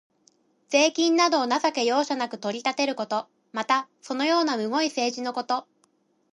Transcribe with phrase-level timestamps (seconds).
[0.69, 3.27] 税金などを情け容赦なく取り立てること。
[3.51, 5.67] また、そのようなむごい政治のこと。